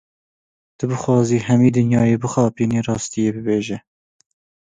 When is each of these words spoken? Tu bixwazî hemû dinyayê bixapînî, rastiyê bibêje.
Tu 0.77 0.83
bixwazî 0.89 1.37
hemû 1.47 1.69
dinyayê 1.77 2.15
bixapînî, 2.23 2.79
rastiyê 2.89 3.31
bibêje. 3.35 3.77